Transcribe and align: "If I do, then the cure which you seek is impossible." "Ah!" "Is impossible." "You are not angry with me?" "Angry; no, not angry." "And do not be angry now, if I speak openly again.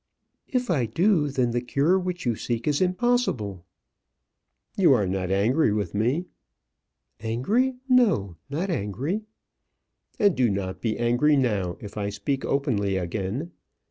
"If 0.47 0.71
I 0.71 0.87
do, 0.87 1.27
then 1.27 1.51
the 1.51 1.61
cure 1.61 1.99
which 1.99 2.25
you 2.25 2.35
seek 2.35 2.67
is 2.67 2.81
impossible." 2.81 3.61
"Ah!" 3.61 3.61
"Is 3.61 4.83
impossible." 4.83 4.83
"You 4.83 4.93
are 4.95 5.05
not 5.05 5.29
angry 5.29 5.71
with 5.71 5.93
me?" 5.93 6.25
"Angry; 7.19 7.75
no, 7.87 8.35
not 8.49 8.71
angry." 8.71 9.21
"And 10.17 10.35
do 10.35 10.49
not 10.49 10.81
be 10.81 10.97
angry 10.97 11.35
now, 11.37 11.77
if 11.81 11.97
I 11.97 12.09
speak 12.09 12.43
openly 12.43 12.97
again. 12.97 13.51